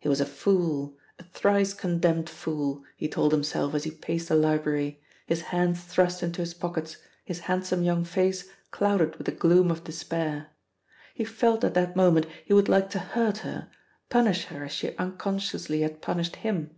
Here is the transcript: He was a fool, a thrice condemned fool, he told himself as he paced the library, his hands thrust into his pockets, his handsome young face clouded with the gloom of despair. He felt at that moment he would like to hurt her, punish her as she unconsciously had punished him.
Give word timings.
He 0.00 0.08
was 0.10 0.20
a 0.20 0.26
fool, 0.26 0.98
a 1.18 1.22
thrice 1.22 1.72
condemned 1.72 2.28
fool, 2.28 2.84
he 2.94 3.08
told 3.08 3.32
himself 3.32 3.72
as 3.72 3.84
he 3.84 3.90
paced 3.90 4.28
the 4.28 4.34
library, 4.34 5.00
his 5.24 5.40
hands 5.40 5.82
thrust 5.82 6.22
into 6.22 6.42
his 6.42 6.52
pockets, 6.52 6.98
his 7.24 7.38
handsome 7.48 7.82
young 7.82 8.04
face 8.04 8.50
clouded 8.70 9.16
with 9.16 9.24
the 9.24 9.32
gloom 9.32 9.70
of 9.70 9.82
despair. 9.84 10.48
He 11.14 11.24
felt 11.24 11.64
at 11.64 11.72
that 11.72 11.96
moment 11.96 12.26
he 12.44 12.52
would 12.52 12.68
like 12.68 12.90
to 12.90 12.98
hurt 12.98 13.38
her, 13.38 13.70
punish 14.10 14.44
her 14.44 14.62
as 14.62 14.72
she 14.72 14.94
unconsciously 14.98 15.80
had 15.80 16.02
punished 16.02 16.36
him. 16.36 16.76